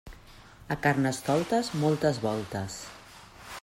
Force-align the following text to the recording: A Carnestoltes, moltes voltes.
A 0.67 0.75
Carnestoltes, 0.85 1.71
moltes 1.85 2.19
voltes. 2.27 2.85